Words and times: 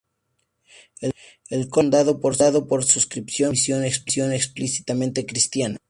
El 0.99 1.13
college 1.69 2.03
fue 2.05 2.33
fundado 2.33 2.67
por 2.67 2.83
suscripción, 2.83 3.53
con 3.53 3.75
una 3.77 3.85
misión 3.85 4.33
explícitamente 4.33 5.27
cristiana. 5.27 5.77